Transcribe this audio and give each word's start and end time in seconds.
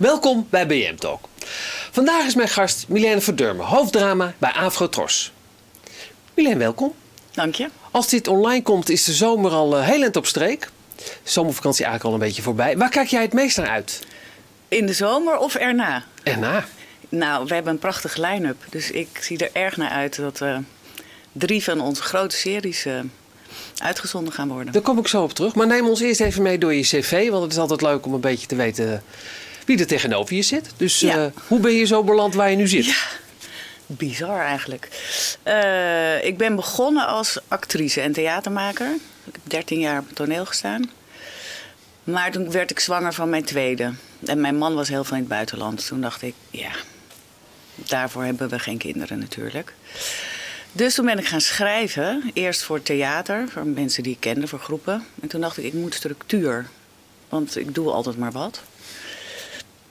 Welkom 0.00 0.46
bij 0.50 0.66
BM 0.66 0.94
Talk. 0.96 1.28
Vandaag 1.90 2.26
is 2.26 2.34
mijn 2.34 2.48
gast 2.48 2.88
Milene 2.88 3.20
Verdurmen, 3.20 3.66
hoofddrama 3.66 4.34
bij 4.38 4.52
Afrotros. 4.52 5.32
Milene, 6.34 6.56
welkom. 6.56 6.94
Dank 7.30 7.54
je. 7.54 7.68
Als 7.90 8.08
dit 8.08 8.28
online 8.28 8.62
komt, 8.62 8.88
is 8.88 9.04
de 9.04 9.12
zomer 9.12 9.50
al 9.50 9.78
uh, 9.78 9.86
heel 9.86 10.02
eind 10.02 10.16
op 10.16 10.26
streek. 10.26 10.70
Zomervakantie 11.22 11.84
eigenlijk 11.84 12.14
al 12.14 12.20
een 12.20 12.26
beetje 12.28 12.42
voorbij. 12.42 12.76
Waar 12.76 12.88
kijk 12.88 13.08
jij 13.08 13.22
het 13.22 13.32
meest 13.32 13.56
naar 13.56 13.68
uit? 13.68 14.00
In 14.68 14.86
de 14.86 14.92
zomer 14.92 15.38
of 15.38 15.54
erna? 15.54 16.04
Erna. 16.22 16.64
Nou, 17.08 17.46
we 17.46 17.54
hebben 17.54 17.72
een 17.72 17.78
prachtige 17.78 18.20
line-up. 18.20 18.64
Dus 18.70 18.90
ik 18.90 19.08
zie 19.20 19.38
er 19.38 19.50
erg 19.52 19.76
naar 19.76 19.90
uit 19.90 20.16
dat 20.16 20.40
uh, 20.40 20.58
drie 21.32 21.64
van 21.64 21.80
onze 21.80 22.02
grote 22.02 22.36
series 22.36 22.86
uh, 22.86 23.00
uitgezonden 23.78 24.32
gaan 24.32 24.48
worden. 24.48 24.72
Daar 24.72 24.82
kom 24.82 24.98
ik 24.98 25.08
zo 25.08 25.22
op 25.22 25.32
terug. 25.32 25.54
Maar 25.54 25.66
neem 25.66 25.88
ons 25.88 26.00
eerst 26.00 26.20
even 26.20 26.42
mee 26.42 26.58
door 26.58 26.74
je 26.74 26.82
cv. 26.82 27.30
Want 27.30 27.42
het 27.42 27.52
is 27.52 27.58
altijd 27.58 27.82
leuk 27.82 28.06
om 28.06 28.14
een 28.14 28.20
beetje 28.20 28.46
te 28.46 28.56
weten 28.56 29.02
wie 29.70 29.78
er 29.78 29.86
tegenover 29.86 30.34
je 30.34 30.42
zit. 30.42 30.70
Dus 30.76 31.00
ja. 31.00 31.16
uh, 31.16 31.26
hoe 31.46 31.60
ben 31.60 31.72
je 31.72 31.84
zo 31.84 32.04
beland 32.04 32.34
waar 32.34 32.50
je 32.50 32.56
nu 32.56 32.68
zit? 32.68 32.84
Ja. 32.84 32.94
Bizar 33.86 34.40
eigenlijk. 34.40 34.88
Uh, 35.46 36.24
ik 36.24 36.38
ben 36.38 36.56
begonnen 36.56 37.06
als 37.06 37.38
actrice 37.48 38.00
en 38.00 38.12
theatermaker. 38.12 38.94
Ik 39.24 39.32
heb 39.32 39.42
13 39.42 39.78
jaar 39.78 39.98
op 39.98 40.06
het 40.06 40.16
toneel 40.16 40.46
gestaan. 40.46 40.90
Maar 42.04 42.30
toen 42.30 42.50
werd 42.50 42.70
ik 42.70 42.80
zwanger 42.80 43.12
van 43.12 43.30
mijn 43.30 43.44
tweede. 43.44 43.92
En 44.26 44.40
mijn 44.40 44.56
man 44.56 44.74
was 44.74 44.88
heel 44.88 45.04
veel 45.04 45.16
in 45.16 45.22
het 45.22 45.30
buitenland. 45.30 45.86
Toen 45.86 46.00
dacht 46.00 46.22
ik, 46.22 46.34
ja, 46.50 46.72
daarvoor 47.74 48.24
hebben 48.24 48.48
we 48.48 48.58
geen 48.58 48.78
kinderen 48.78 49.18
natuurlijk. 49.18 49.74
Dus 50.72 50.94
toen 50.94 51.06
ben 51.06 51.18
ik 51.18 51.26
gaan 51.26 51.40
schrijven. 51.40 52.30
Eerst 52.34 52.62
voor 52.62 52.82
theater, 52.82 53.48
voor 53.48 53.66
mensen 53.66 54.02
die 54.02 54.12
ik 54.12 54.20
kende, 54.20 54.46
voor 54.46 54.58
groepen. 54.58 55.04
En 55.22 55.28
toen 55.28 55.40
dacht 55.40 55.58
ik, 55.58 55.64
ik 55.64 55.72
moet 55.72 55.94
structuur. 55.94 56.68
Want 57.28 57.56
ik 57.56 57.74
doe 57.74 57.90
altijd 57.90 58.16
maar 58.16 58.32
wat. 58.32 58.62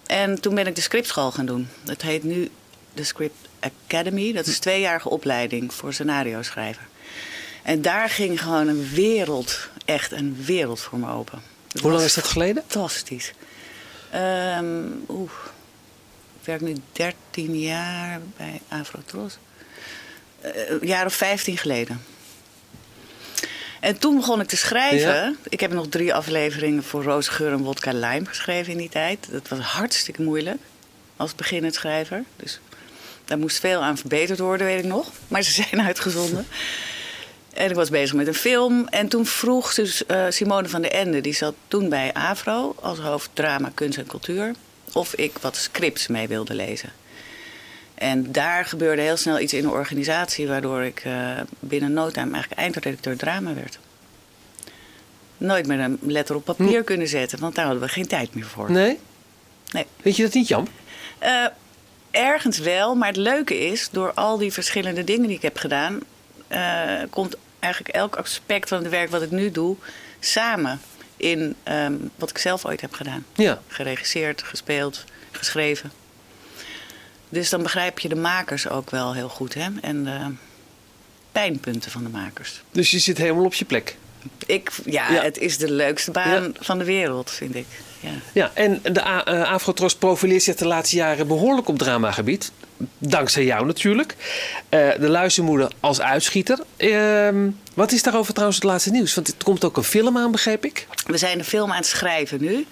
En 0.10 0.42
toen 0.42 0.56
ben 0.56 0.68
ik 0.68 0.76
de 0.76 0.82
scriptschool 0.82 1.32
gaan 1.32 1.46
doen. 1.46 1.68
Dat 1.84 2.02
heet 2.02 2.24
nu 2.24 2.50
de 2.94 3.04
Script 3.04 3.48
Academy. 3.60 4.34
Dat 4.34 4.48
is 4.48 4.56
een 4.56 4.62
tweejarige 4.62 5.10
opleiding 5.10 5.74
voor 5.74 5.94
scenario 5.94 6.42
schrijver. 6.42 6.88
En 7.64 7.82
daar 7.82 8.10
ging 8.10 8.42
gewoon 8.42 8.68
een 8.68 8.90
wereld, 8.90 9.70
echt 9.86 10.12
een 10.12 10.44
wereld 10.46 10.80
voor 10.80 11.00
me 11.00 11.10
open. 11.12 11.42
Dat 11.68 11.82
Hoe 11.82 11.92
lang 11.92 12.04
is 12.04 12.14
dat 12.14 12.24
geleden? 12.24 12.64
Fantastisch. 12.68 13.34
Um, 14.16 15.04
Oeh, 15.10 15.32
ik 16.40 16.46
werk 16.46 16.62
nu 16.62 16.76
13 16.92 17.60
jaar 17.60 18.20
bij 18.38 18.62
Afrotros. 18.68 19.38
Uh, 20.46 20.70
een 20.70 20.88
jaar 20.88 21.06
of 21.06 21.14
15 21.14 21.58
geleden. 21.58 22.02
En 23.80 23.98
toen 23.98 24.16
begon 24.16 24.42
ik 24.42 24.48
te 24.48 24.58
schrijven. 24.58 25.00
Ja. 25.00 25.34
Ik 25.50 25.60
heb 25.60 25.72
nog 25.72 25.88
drie 25.88 26.14
afleveringen 26.14 26.84
voor 26.84 27.04
Roos 27.04 27.28
Geur 27.28 27.52
en 27.52 27.64
Wodka 27.64 27.92
Lime 27.92 28.26
geschreven 28.26 28.72
in 28.72 28.78
die 28.78 28.90
tijd. 28.90 29.28
Dat 29.32 29.48
was 29.48 29.60
hartstikke 29.60 30.22
moeilijk 30.22 30.58
als 31.18 31.36
beginnend 31.36 31.74
schrijver. 31.74 32.24
Dus 32.36 32.60
daar 33.26 33.38
moest 33.38 33.60
veel 33.60 33.82
aan 33.82 33.98
verbeterd 33.98 34.40
worden, 34.40 34.68
weet 34.68 34.84
ik 34.84 34.90
nog. 34.90 35.12
Maar 35.28 35.42
ze 35.42 35.52
zijn 35.70 35.82
uitgezonden. 35.82 36.48
En 37.54 37.70
ik 37.70 37.76
was 37.76 37.90
bezig 37.90 38.16
met 38.16 38.28
een 38.28 38.34
film. 38.34 38.88
En 38.88 39.08
toen 39.08 39.26
vroeg 39.26 39.74
dus, 39.74 40.04
uh, 40.08 40.26
Simone 40.30 40.70
van 40.70 40.82
der 40.82 40.92
Ende, 40.92 41.22
die 41.22 41.34
zat 41.34 41.54
toen 41.68 41.90
bij 41.90 42.14
AVRO 42.14 42.76
als 42.82 43.00
hoofd 43.00 43.30
drama, 43.34 43.72
kunst 43.74 43.98
en 43.98 44.08
cultuur, 44.08 44.54
of 44.94 45.14
ik 45.14 45.38
wat 45.42 45.56
scripts 45.56 46.08
mee 46.08 46.28
wilde 46.28 46.54
lezen. 46.54 46.92
En 48.00 48.32
daar 48.32 48.66
gebeurde 48.66 49.02
heel 49.02 49.18
snel 49.18 49.40
iets 49.40 49.54
in 49.54 49.62
de 49.62 49.70
organisatie, 49.70 50.48
waardoor 50.48 50.84
ik 50.84 51.06
uh, 51.06 51.32
binnen 51.60 51.94
no 51.94 52.10
time 52.10 52.32
eigenlijk 52.32 52.62
eindredacteur 52.62 53.18
drama 53.18 53.54
werd. 53.54 53.80
Nooit 55.38 55.68
meer 55.68 55.80
een 55.80 56.00
letter 56.02 56.36
op 56.36 56.46
papier 56.46 56.80
hm. 56.80 56.84
kunnen 56.84 57.08
zetten, 57.08 57.40
want 57.40 57.56
daar 57.56 57.66
hadden 57.66 57.84
we 57.84 57.90
geen 57.90 58.08
tijd 58.08 58.34
meer 58.34 58.46
voor. 58.46 58.72
Nee? 58.72 59.00
Nee. 59.72 59.86
Weet 60.02 60.16
je 60.16 60.24
dat 60.24 60.34
niet, 60.34 60.48
Jan? 60.48 60.68
Uh, 61.24 61.46
ergens 62.12 62.58
wel, 62.58 62.96
maar 62.96 63.08
het 63.08 63.18
leuke 63.18 63.60
is, 63.60 63.90
door 63.92 64.14
al 64.14 64.38
die 64.38 64.54
verschillende 64.54 65.04
dingen 65.04 65.28
die 65.28 65.36
ik 65.36 65.42
heb 65.42 65.58
gedaan, 65.58 66.00
uh, 66.52 67.02
komt 67.10 67.36
eigenlijk 67.60 67.96
elk 67.96 68.16
aspect 68.16 68.70
van 68.70 68.78
het 68.78 68.90
werk 68.90 69.10
wat 69.10 69.22
ik 69.22 69.32
nu 69.32 69.52
doe 69.52 69.76
samen 70.20 70.82
in 71.18 71.56
um, 71.64 72.12
wat 72.16 72.30
ik 72.30 72.38
zelf 72.38 72.66
ooit 72.66 72.82
heb 72.82 72.94
gedaan. 72.94 73.26
Ja. 73.36 73.62
Geregisseerd, 73.68 74.44
gespeeld, 74.44 75.04
geschreven. 75.32 75.92
Dus 77.30 77.50
dan 77.50 77.64
begrijp 77.64 78.00
je 78.00 78.10
de 78.10 78.16
makers 78.16 78.70
ook 78.70 78.90
wel 78.90 79.14
heel 79.14 79.30
goed 79.30 79.54
hè? 79.54 79.68
en 79.82 80.04
de 80.04 80.20
pijnpunten 81.32 81.92
van 81.92 82.04
de 82.04 82.10
makers. 82.10 82.62
Dus 82.72 82.92
je 82.92 83.00
zit 83.00 83.18
helemaal 83.18 83.46
op 83.46 83.54
je 83.54 83.66
plek? 83.66 83.98
Ik, 84.46 84.72
ja, 84.86 85.12
ja. 85.12 85.22
het 85.22 85.38
is 85.38 85.58
de 85.58 85.72
leukste 85.72 86.12
baan 86.12 86.44
ja. 86.44 86.50
van 86.60 86.78
de 86.78 86.84
wereld, 86.84 87.32
vind 87.32 87.56
ik. 87.56 87.66
Ja, 88.00 88.10
ja 88.34 88.52
en 88.54 88.80
de 88.84 89.24
uh, 89.28 89.52
Afrotros 89.52 89.96
profileert 89.96 90.44
zich 90.44 90.56
de 90.56 90.68
laatste 90.68 90.96
jaren 90.96 91.28
behoorlijk 91.28 91.68
op 91.68 91.78
dramagebied. 91.78 92.52
Dankzij 92.98 93.44
jou 93.44 93.66
natuurlijk. 93.66 94.16
Uh, 94.70 94.90
de 95.00 95.10
luistermoeder 95.10 95.72
als 95.80 96.02
uitschieter. 96.02 96.60
Uh, 96.78 97.30
wat 97.74 97.92
is 97.92 98.04
daarover 98.04 98.32
trouwens 98.34 98.60
het 98.60 98.70
laatste 98.70 98.92
nieuws? 98.92 99.14
Want 99.14 99.28
er 99.28 99.34
komt 99.44 99.64
ook 99.64 99.78
een 99.78 99.84
film 99.84 100.18
aan, 100.18 100.32
begreep 100.32 100.66
ik. 100.66 100.88
We 101.06 101.18
zijn 101.18 101.40
een 101.40 101.46
film 101.46 101.70
aan 101.70 101.78
het 101.78 101.86
schrijven 101.86 102.42
nu. 102.42 102.66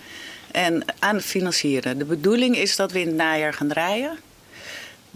En 0.51 0.85
aan 0.99 1.15
het 1.15 1.25
financieren. 1.25 1.97
De 1.97 2.05
bedoeling 2.05 2.57
is 2.57 2.75
dat 2.75 2.91
we 2.91 2.99
in 2.99 3.07
het 3.07 3.15
najaar 3.15 3.53
gaan 3.53 3.67
draaien. 3.67 4.19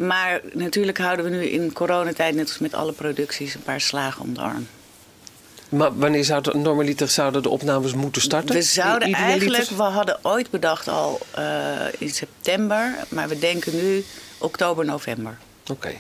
Maar 0.08 0.42
natuurlijk 0.54 0.98
houden 0.98 1.26
we 1.26 1.32
nu 1.32 1.44
in 1.44 1.74
coronatijd, 1.74 2.36
net 2.36 2.48
als 2.48 2.60
met 2.60 2.74
alle 2.74 2.92
producties, 2.92 3.54
een 3.54 3.64
paar 3.64 3.82
slagen 3.82 4.22
om 4.22 4.34
de 4.34 4.42
arm. 4.42 4.68
Maar 5.70 5.98
wanneer 5.98 6.24
zouden 6.24 6.62
normaliter 6.62 7.08
zouden 7.08 7.42
de 7.42 7.50
opnames 7.50 7.94
moeten 7.94 8.22
starten? 8.22 8.56
We 8.56 8.62
zouden 8.62 9.14
eigenlijk, 9.14 9.70
we 9.70 9.84
hadden 9.84 10.20
ooit 10.22 10.50
bedacht 10.50 10.88
al 10.88 11.20
uh, 11.38 11.76
in 11.98 12.10
september, 12.10 12.96
maar 13.10 13.30
we 13.30 13.40
denken 13.40 13.76
nu 13.76 14.04
oktober, 14.38 14.86
november. 14.86 15.38
Oké. 15.62 15.72
Okay. 15.72 15.98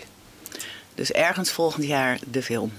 Dus 0.95 1.11
ergens 1.11 1.51
volgend 1.51 1.85
jaar 1.85 2.19
de 2.31 2.41
film. 2.41 2.71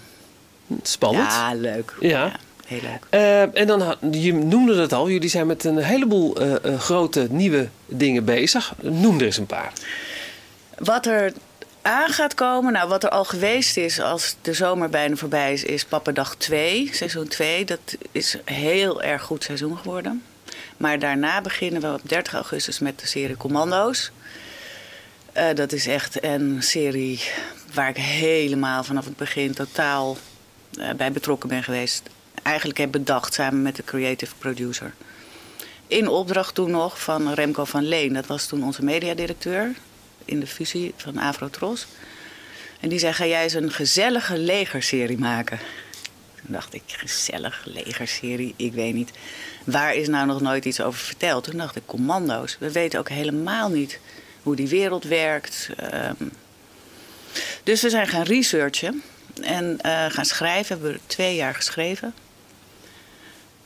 Spannend. 0.82 1.32
Ja, 1.32 1.54
leuk. 1.54 1.94
Ja. 2.00 2.08
ja 2.08 2.32
heel 2.66 2.80
leuk. 2.80 3.06
Uh, 3.10 3.60
en 3.60 3.66
dan, 3.66 3.96
je 4.10 4.32
noemde 4.32 4.80
het 4.80 4.92
al, 4.92 5.10
jullie 5.10 5.28
zijn 5.28 5.46
met 5.46 5.64
een 5.64 5.78
heleboel 5.78 6.42
uh, 6.42 6.78
grote 6.78 7.26
nieuwe 7.30 7.68
dingen 7.86 8.24
bezig. 8.24 8.74
Noem 8.80 9.18
er 9.18 9.24
eens 9.24 9.36
een 9.36 9.46
paar. 9.46 9.72
Wat 10.84 11.06
er 11.06 11.32
aan 11.82 12.08
gaat 12.08 12.34
komen, 12.34 12.72
nou 12.72 12.88
wat 12.88 13.04
er 13.04 13.10
al 13.10 13.24
geweest 13.24 13.76
is 13.76 14.00
als 14.00 14.36
de 14.40 14.52
zomer 14.52 14.88
bijna 14.88 15.16
voorbij 15.16 15.52
is, 15.52 15.64
is 15.64 15.84
Pappendag 15.84 16.34
2, 16.36 16.90
seizoen 16.92 17.28
2. 17.28 17.64
Dat 17.64 17.96
is 18.12 18.36
heel 18.44 19.02
erg 19.02 19.22
goed 19.22 19.44
seizoen 19.44 19.76
geworden. 19.76 20.22
Maar 20.76 20.98
daarna 20.98 21.40
beginnen 21.40 21.82
we 21.82 21.92
op 21.92 22.00
30 22.08 22.32
augustus 22.32 22.78
met 22.78 23.00
de 23.00 23.06
serie 23.06 23.36
Commando's. 23.36 24.10
Uh, 25.36 25.54
dat 25.54 25.72
is 25.72 25.86
echt 25.86 26.24
een 26.24 26.62
serie 26.62 27.22
waar 27.74 27.88
ik 27.88 27.96
helemaal 27.96 28.84
vanaf 28.84 29.04
het 29.04 29.16
begin 29.16 29.54
totaal 29.54 30.16
uh, 30.78 30.90
bij 30.90 31.12
betrokken 31.12 31.48
ben 31.48 31.62
geweest. 31.62 32.02
Eigenlijk 32.42 32.78
heb 32.78 32.92
bedacht 32.92 33.34
samen 33.34 33.62
met 33.62 33.76
de 33.76 33.84
creative 33.84 34.34
producer. 34.38 34.94
In 35.86 36.08
opdracht 36.08 36.54
toen 36.54 36.70
nog 36.70 37.02
van 37.02 37.32
Remco 37.32 37.64
van 37.64 37.84
Leen, 37.84 38.12
dat 38.12 38.26
was 38.26 38.46
toen 38.46 38.64
onze 38.64 38.84
mediadirecteur 38.84 39.74
in 40.24 40.40
de 40.40 40.46
fusie 40.46 40.94
van 40.96 41.18
Afrotros. 41.18 41.86
En 42.80 42.88
die 42.88 42.98
zei, 42.98 43.12
ga 43.12 43.26
jij 43.26 43.42
eens 43.42 43.54
een 43.54 43.72
gezellige 43.72 44.38
legerserie 44.38 45.18
maken? 45.18 45.58
Toen 46.34 46.52
dacht 46.52 46.74
ik, 46.74 46.82
gezellig 46.86 47.62
legerserie, 47.64 48.54
ik 48.56 48.72
weet 48.72 48.94
niet. 48.94 49.10
Waar 49.64 49.94
is 49.94 50.08
nou 50.08 50.26
nog 50.26 50.40
nooit 50.40 50.64
iets 50.64 50.80
over 50.80 51.00
verteld? 51.00 51.44
Toen 51.44 51.56
dacht 51.56 51.76
ik, 51.76 51.82
commando's. 51.86 52.56
We 52.58 52.72
weten 52.72 52.98
ook 52.98 53.08
helemaal 53.08 53.68
niet 53.68 53.98
hoe 54.42 54.56
die 54.56 54.68
wereld 54.68 55.04
werkt. 55.04 55.68
Um, 56.20 56.32
dus 57.62 57.82
we 57.82 57.90
zijn 57.90 58.06
gaan 58.06 58.22
researchen 58.22 59.02
en 59.40 59.78
uh, 59.86 60.06
gaan 60.08 60.24
schrijven. 60.24 60.80
We 60.80 60.84
hebben 60.84 61.06
twee 61.06 61.34
jaar 61.34 61.54
geschreven. 61.54 62.14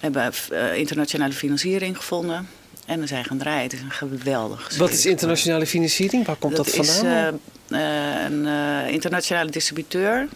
We 0.00 0.20
hebben 0.20 0.32
uh, 0.52 0.76
internationale 0.76 1.32
financiering 1.32 1.97
gevonden. 1.97 2.49
En 2.87 3.00
we 3.00 3.06
zijn 3.06 3.25
gaan 3.25 3.38
draaien. 3.38 3.62
Het 3.62 3.73
is 3.73 3.81
een 3.81 3.91
geweldig 3.91 4.77
Wat 4.77 4.91
is 4.91 5.06
internationale 5.06 5.67
financiering? 5.67 6.27
Waar 6.27 6.37
komt 6.37 6.56
dat, 6.56 6.67
dat 6.67 6.87
vandaan? 6.87 7.35
Is, 7.35 7.79
uh, 7.79 8.23
een 8.25 8.44
uh, 8.44 8.93
internationale 8.93 9.50
distributeur, 9.50 10.29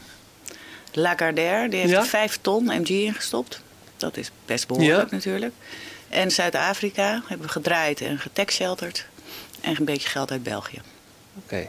Lagardère, 0.93 1.69
die 1.69 1.81
heeft 1.81 1.93
ja? 1.93 2.05
5 2.05 2.39
ton 2.41 2.65
MG 2.65 2.89
ingestopt. 2.89 3.63
Dat 3.97 4.17
is 4.17 4.31
best 4.47 4.67
behoorlijk 4.67 5.11
ja? 5.11 5.17
natuurlijk. 5.17 5.55
En 6.09 6.31
Zuid-Afrika 6.31 7.23
hebben 7.27 7.47
we 7.47 7.53
gedraaid 7.53 8.01
en 8.01 8.19
getechshelterd. 8.19 9.07
En 9.61 9.77
een 9.79 9.85
beetje 9.85 10.09
geld 10.09 10.31
uit 10.31 10.43
België. 10.43 10.81
Oké. 11.35 11.55
Okay. 11.55 11.69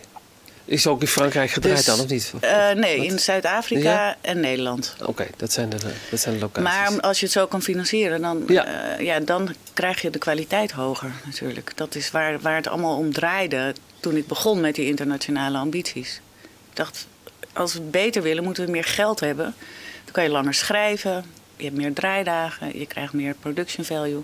Is 0.66 0.88
ook 0.88 1.02
in 1.02 1.08
Frankrijk 1.08 1.52
gedraaid 1.52 1.76
dus, 1.76 1.86
dan, 1.86 2.00
of 2.00 2.08
niet? 2.08 2.34
Uh, 2.44 2.72
nee, 2.72 2.98
Wat? 2.98 3.06
in 3.06 3.20
Zuid-Afrika 3.20 3.92
ja? 3.92 4.18
en 4.22 4.40
Nederland. 4.40 4.96
Oké, 5.00 5.10
okay, 5.10 5.30
dat, 5.38 5.52
zijn 5.52 5.70
de, 5.70 5.78
dat 6.10 6.20
zijn 6.20 6.36
de 6.36 6.42
locaties. 6.42 6.64
Maar 6.64 7.00
als 7.00 7.20
je 7.20 7.26
het 7.26 7.34
zo 7.34 7.48
kan 7.48 7.62
financieren, 7.62 8.22
dan, 8.22 8.44
ja. 8.48 8.98
Uh, 9.00 9.06
ja, 9.06 9.20
dan 9.20 9.56
krijg 9.74 10.02
je 10.02 10.10
de 10.10 10.20
kwaliteit 10.20 10.72
hoger 10.72 11.12
natuurlijk. 11.26 11.72
Dat 11.76 11.96
is 11.96 12.12
waar, 12.12 12.40
waar 12.40 12.56
het 12.56 12.68
allemaal 12.68 12.98
om 12.98 13.14
draaide 13.14 13.76
toen 14.00 14.16
ik 14.16 14.28
begon 14.28 14.60
met 14.60 14.76
die 14.76 14.86
internationale 14.86 15.58
ambities. 15.58 16.22
Ik 16.70 16.76
dacht, 16.76 17.08
als 17.54 17.74
we 17.74 17.80
het 17.80 17.92
beter 17.92 18.22
willen, 18.22 18.44
moeten 18.44 18.66
we 18.66 18.72
meer 18.72 18.84
geld 18.84 19.20
hebben. 19.20 19.56
Dan 20.04 20.14
kan 20.14 20.24
je 20.24 20.30
langer 20.30 20.54
schrijven, 20.54 21.26
je 21.56 21.64
hebt 21.64 21.78
meer 21.78 21.94
draaidagen, 21.94 22.80
je 22.80 22.86
krijgt 22.86 23.14
meer 23.14 23.36
production 23.40 23.86
value. 23.86 24.22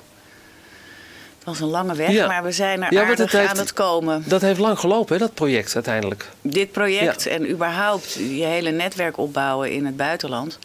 Was 1.48 1.60
een 1.60 1.68
lange 1.68 1.96
weg, 1.96 2.10
Ja. 2.12 2.28
maar 2.28 2.44
we 2.44 2.52
zijn 2.52 2.84
er 2.84 2.94
Ja, 2.94 3.02
aardig 3.02 3.18
het 3.18 3.32
heeft- 3.32 3.50
aan 3.50 3.58
het 3.58 3.74
komen. 3.74 4.24
Dat 4.26 4.42
heeft 4.42 4.60
lang 4.60 4.80
gelopen, 4.80 5.14
hè, 5.14 5.20
dat 5.20 5.34
project 5.34 5.76
uiteindelijk. 5.76 6.30
Dit 6.42 6.72
project 6.72 7.26
en 7.28 7.50
überhaupt 7.50 8.14
je 8.14 8.46
hele 8.46 8.72
netwerk 8.72 9.18
opbouwen 9.18 9.72
in 9.72 9.86
het 9.86 9.98
buitenland. 9.98 10.60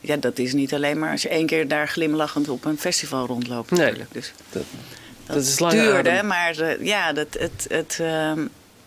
Ja, 0.00 0.16
dat 0.16 0.38
is 0.38 0.52
niet 0.52 0.74
alleen 0.74 0.98
maar 0.98 1.10
als 1.10 1.22
je 1.22 1.28
één 1.28 1.46
keer 1.46 1.68
daar 1.68 1.88
glimlachend 1.88 2.48
op 2.48 2.64
een 2.64 2.78
festival 2.78 3.26
rondloopt 3.26 3.70
Nee. 3.70 3.80
natuurlijk. 3.80 4.12
Dus 4.12 4.32
Dat, 4.52 4.62
dat, 5.26 5.36
dat 5.36 5.44
is 5.44 5.58
lange 5.58 5.74
duurde, 5.74 6.10
adem. 6.10 6.26
maar 6.26 6.58
eh, 6.58 6.86
ja, 6.86 7.12
dat, 7.12 7.26
het, 7.38 7.66
het, 7.68 7.98
ehm, 8.00 8.40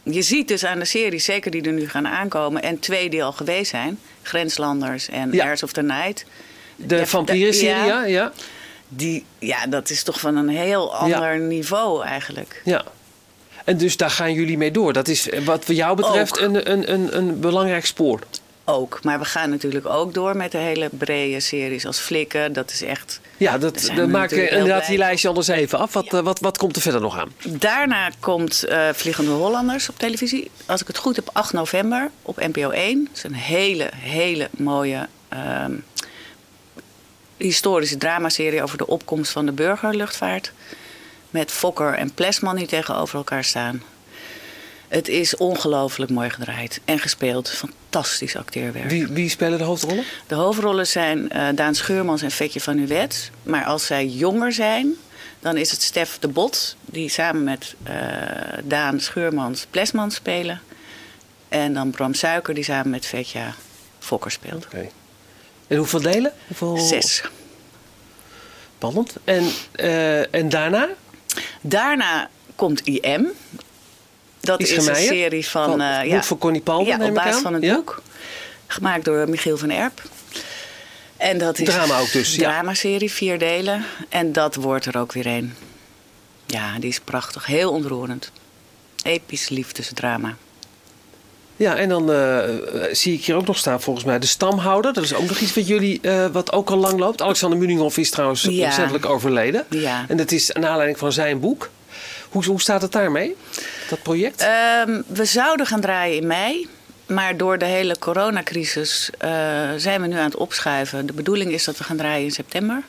je 0.03 0.21
ziet 0.21 0.47
dus 0.47 0.65
aan 0.65 0.79
de 0.79 0.85
series, 0.85 1.25
zeker 1.25 1.51
die 1.51 1.61
er 1.61 1.71
nu 1.71 1.89
gaan 1.89 2.07
aankomen... 2.07 2.61
en 2.61 2.79
twee 2.79 3.09
die 3.09 3.23
al 3.23 3.31
geweest 3.31 3.69
zijn, 3.69 3.99
Grenslanders 4.21 5.09
en. 5.09 5.41
Airs 5.41 5.63
of 5.63 5.71
the 5.71 5.81
Night... 5.81 6.25
De 6.75 7.05
vampierenserie, 7.05 7.85
ja. 7.85 8.05
ja. 8.05 8.31
Die, 8.87 9.25
ja, 9.39 9.67
dat 9.67 9.89
is 9.89 10.03
toch 10.03 10.19
van 10.19 10.35
een 10.35 10.49
heel 10.49 10.95
ander 10.95 11.39
niveau 11.39 12.05
eigenlijk. 12.05 12.61
Ja. 12.63 12.83
En 13.63 13.77
dus 13.77 13.97
daar 13.97 14.09
gaan 14.09 14.33
jullie 14.33 14.57
mee 14.57 14.71
door. 14.71 14.93
Dat 14.93 15.07
is 15.07 15.29
eh, 15.29 15.45
wat 15.45 15.65
voor 15.65 15.75
jou 15.75 15.95
betreft 15.95 16.39
een, 16.39 16.71
een, 16.71 16.93
een, 16.93 17.17
een 17.17 17.39
belangrijk 17.39 17.85
spoor. 17.85 18.19
Ook. 18.65 18.99
Maar 19.03 19.19
we 19.19 19.25
gaan 19.25 19.49
natuurlijk 19.49 19.85
ook 19.85 20.13
door 20.13 20.37
met 20.37 20.51
de 20.51 20.57
hele 20.57 20.89
brede 20.97 21.39
series 21.39 21.85
als 21.85 21.97
Flikken. 21.99 22.53
Dat 22.53 22.71
is 22.71 22.81
echt... 22.81 23.19
Ja, 23.37 23.57
dat, 23.57 23.81
zijn 23.81 23.95
dan 23.97 24.05
we 24.05 24.11
maak 24.11 24.21
natuurlijk 24.21 24.49
je 24.49 24.55
heel 24.55 24.65
inderdaad 24.65 24.89
die 24.89 24.97
lijstje 24.97 25.27
anders 25.27 25.47
even 25.47 25.79
af. 25.79 25.93
Wat, 25.93 26.13
eh, 26.13 26.19
wat, 26.19 26.39
wat 26.39 26.57
komt 26.57 26.75
er 26.75 26.81
verder 26.81 27.01
nog 27.01 27.17
aan? 27.17 27.33
Daarna 27.45 28.11
komt 28.19 28.63
eh, 28.63 28.89
Vliegende 28.93 29.31
Hollanders 29.31 29.89
op 29.89 29.99
televisie. 29.99 30.51
Als 30.65 30.81
ik 30.81 30.87
het 30.87 30.97
goed 30.97 31.15
heb, 31.15 31.29
8 31.33 31.53
november 31.53 32.09
op 32.21 32.37
NPO 32.37 32.69
1. 32.69 33.03
Dat 33.03 33.17
is 33.17 33.23
een 33.23 33.33
hele, 33.33 33.89
hele 33.95 34.49
mooie 34.51 35.07
ehm, 35.29 35.73
historische 37.37 37.97
dramaserie 37.97 38.63
over 38.63 38.77
de 38.77 38.87
opkomst 38.87 39.31
van 39.31 39.45
de 39.45 39.51
burgerluchtvaart. 39.51 40.51
Met 41.29 41.51
Fokker 41.51 41.93
en 41.93 42.13
Plesman 42.13 42.55
die 42.55 42.67
tegenover 42.67 43.17
elkaar 43.17 43.43
staan. 43.43 43.83
Het 44.87 45.07
is 45.07 45.35
ongelooflijk 45.35 46.11
mooi 46.11 46.29
gedraaid 46.29 46.81
en 46.85 46.99
gespeeld. 46.99 47.49
Fantastisch 47.49 48.35
acteerwerk. 48.35 48.89
Wie, 48.89 49.07
wie 49.07 49.29
spelen 49.29 49.57
de 49.57 49.63
hoofdrollen? 49.63 50.03
De 50.27 50.35
hoofdrollen 50.35 50.87
zijn 50.87 51.31
eh, 51.31 51.47
Daan 51.55 51.75
Scheurmans 51.75 52.21
en 52.21 52.31
Vetje 52.31 52.61
van 52.61 52.77
Uwet. 52.77 53.31
Maar 53.43 53.65
als 53.65 53.85
zij 53.85 54.05
jonger 54.05 54.53
zijn, 54.53 54.93
dan 55.39 55.57
is 55.57 55.71
het 55.71 55.81
Stef 55.81 56.17
de 56.19 56.27
Bot... 56.27 56.75
die 56.85 57.09
samen 57.09 57.43
met 57.43 57.75
eh, 57.83 57.95
Daan 58.63 58.99
Scheurmans 58.99 59.65
Plesman 59.69 60.11
spelen. 60.11 60.61
En 61.49 61.73
dan 61.73 61.91
Bram 61.91 62.13
Suiker 62.13 62.53
die 62.53 62.63
samen 62.63 62.89
met 62.89 63.05
Vetja 63.05 63.55
Fokker 63.99 64.31
speelt. 64.31 64.65
Oké. 64.65 64.89
En 65.67 65.77
hoeveel 65.77 66.01
delen? 66.01 66.33
Hoeveel... 66.47 66.77
Zes. 66.77 67.23
Spannend. 68.75 69.15
En, 69.23 69.49
eh, 69.71 70.33
en 70.35 70.49
daarna? 70.49 70.87
Daarna 71.61 72.29
komt 72.55 72.81
IM. 72.81 73.27
Dat 74.39 74.61
Iets 74.61 74.71
is 74.71 74.85
een 74.87 74.95
serie 74.95 75.47
van... 75.47 75.63
Van- 75.69 75.79
boek 75.79 76.05
ja, 76.05 76.23
van 76.23 76.37
Connie 76.37 76.61
Palmer, 76.61 76.99
Ja, 76.99 77.07
op 77.07 77.13
basis 77.13 77.41
van 77.41 77.53
het 77.53 77.63
Ja? 77.63 77.75
boek. 77.75 78.01
Gemaakt 78.67 79.05
door 79.05 79.29
Michiel 79.29 79.57
van 79.57 79.69
Erp. 79.69 80.01
En 81.17 81.37
dat 81.37 81.59
is 81.59 81.67
Drama 81.67 81.99
ook 81.99 82.11
dus. 82.11 82.35
Dramaserie, 82.35 83.11
vier 83.11 83.39
delen. 83.39 83.85
En 84.09 84.31
dat 84.31 84.55
wordt 84.55 84.85
er 84.85 84.97
ook 84.97 85.13
weer 85.13 85.27
een. 85.27 85.53
Ja, 86.45 86.79
die 86.79 86.89
is 86.89 86.99
prachtig. 86.99 87.45
Heel 87.45 87.71
ontroerend. 87.71 88.31
Episch 89.03 89.49
liefdesdrama. 89.49 90.35
Ja, 91.57 91.75
en 91.75 91.89
dan 91.89 92.11
eh, 92.11 92.39
zie 92.91 93.13
ik 93.13 93.25
hier 93.25 93.35
ook 93.35 93.45
nog 93.47 93.57
staan 93.57 93.81
volgens 93.81 94.05
mij 94.05 94.19
de 94.19 94.25
stamhouder. 94.27 94.93
Dat 94.93 95.03
is 95.03 95.13
ook 95.13 95.27
nog 95.27 95.39
iets 95.39 95.53
wat 95.53 95.67
jullie, 95.67 95.99
eh, 96.01 96.25
wat 96.25 96.51
ook 96.51 96.69
al 96.69 96.77
lang 96.77 96.99
loopt. 96.99 97.21
Alexander 97.21 97.59
Muninghoff 97.59 97.97
is 97.97 98.09
trouwens 98.09 98.47
Ja. 98.49 98.89
overleden. 99.01 99.65
Ja. 99.69 100.05
En 100.07 100.17
dat 100.17 100.31
is 100.31 100.49
naar 100.53 100.69
aanleiding 100.69 100.97
van 100.99 101.11
zijn 101.11 101.39
boek. 101.39 101.69
Hoe, 102.29 102.45
hoe 102.45 102.61
staat 102.61 102.81
het 102.81 102.91
daarmee, 102.91 103.35
dat 103.89 104.01
project? 104.01 104.41
Ehm, 104.41 105.01
we 105.07 105.25
zouden 105.25 105.65
gaan 105.65 105.81
draaien 105.81 106.17
in 106.17 106.27
mei. 106.27 106.67
Maar 107.07 107.37
door 107.37 107.57
de 107.57 107.65
hele 107.65 107.99
coronacrisis 107.99 109.09
eh, 109.17 109.29
zijn 109.77 110.01
we 110.01 110.07
nu 110.07 110.15
aan 110.17 110.23
het 110.23 110.35
opschuiven. 110.35 111.05
De 111.05 111.13
bedoeling 111.13 111.51
is 111.51 111.63
dat 111.63 111.77
we 111.77 111.83
gaan 111.83 111.97
draaien 111.97 112.23
in 112.25 112.31
september. 112.31 112.83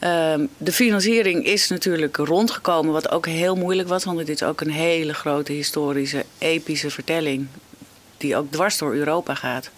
Ehm, 0.00 0.46
de 0.56 0.72
financiering 0.72 1.44
is 1.46 1.68
natuurlijk 1.68 2.16
rondgekomen, 2.16 2.92
wat 2.92 3.10
ook 3.10 3.26
heel 3.26 3.56
moeilijk 3.56 3.88
was. 3.88 4.04
Want 4.04 4.18
het 4.18 4.28
is 4.28 4.42
ook 4.42 4.60
een 4.60 4.70
hele 4.70 5.14
grote 5.14 5.52
historische, 5.52 6.24
epische 6.38 6.90
vertelling. 6.90 7.46
Die 8.16 8.36
ook 8.36 8.52
dwars 8.52 8.78
door 8.78 8.94
Europa 8.94 9.34
gaat. 9.34 9.70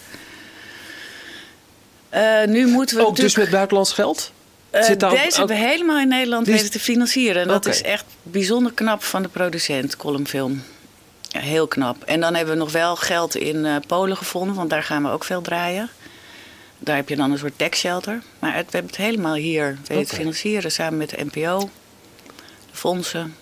Eh, 2.09 2.45
nu 2.47 2.67
moeten 2.67 2.97
we 2.97 3.07
ook 3.07 3.17
dus 3.17 3.37
met 3.37 3.51
buitenlands 3.51 3.93
geld? 3.93 4.33
eh, 4.71 4.83
Zit 4.83 5.01
daar 5.01 5.11
ook- 5.11 5.17
deze 5.25 5.39
hebben 5.39 5.57
we 5.57 5.63
helemaal 5.63 5.99
in 5.99 6.09
Nederland 6.09 6.47
weten 6.47 6.71
te 6.71 6.81
financieren. 6.81 7.43
En 7.43 7.49
dat 7.49 7.67
is 7.67 7.83
echt 7.83 8.05
bijzonder 8.23 8.73
knap 8.73 9.03
van 9.03 9.23
de 9.23 9.29
producent, 9.29 9.97
Columnfilm. 9.97 10.63
Ja, 11.29 11.41
heel 11.41 11.67
knap. 11.67 12.03
En 12.05 12.21
dan 12.21 12.35
hebben 12.35 12.55
we 12.55 12.61
nog 12.61 12.73
wel 12.73 12.97
geld 12.97 13.37
in 13.37 13.65
eh, 13.65 13.77
Polen 13.87 14.17
gevonden, 14.17 14.55
want 14.57 14.71
daar 14.71 14.83
gaan 14.83 15.03
we 15.03 15.09
ook 15.09 15.25
veel 15.25 15.41
draaien. 15.43 15.91
Daar 16.85 16.97
heb 16.97 17.09
je 17.09 17.17
dan 17.17 17.31
een 17.31 17.39
soort 17.39 17.53
tax 17.59 17.79
shelter. 17.79 18.23
Maar 18.39 18.55
het, 18.55 18.65
we 18.65 18.71
hebben 18.73 18.91
het 18.91 19.01
helemaal 19.01 19.35
hier 19.35 19.79
te 19.83 20.05
financieren 20.07 20.73
samen 20.73 20.99
met 20.99 21.11
de 21.11 21.25
NPO, 21.33 21.71
de 22.71 22.77
fondsen. 22.77 23.35